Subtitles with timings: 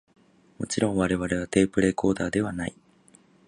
[0.57, 2.73] もちろん我々はテープレコーダーではない